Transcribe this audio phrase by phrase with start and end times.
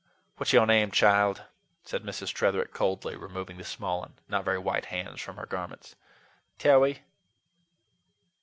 [0.37, 1.43] "What's your name, child?"
[1.83, 2.33] said Mrs.
[2.33, 5.95] Tretherick coldly, removing the small and not very white hands from her garments.
[6.57, 7.03] "Tarry."